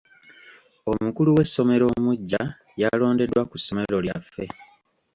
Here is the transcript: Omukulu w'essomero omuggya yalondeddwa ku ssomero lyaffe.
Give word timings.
Omukulu 0.91 1.29
w'essomero 1.37 1.85
omuggya 1.95 2.41
yalondeddwa 2.81 3.41
ku 3.49 3.55
ssomero 3.59 3.97
lyaffe. 4.05 4.45